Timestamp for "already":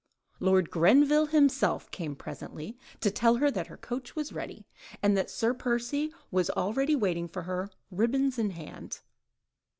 6.49-6.95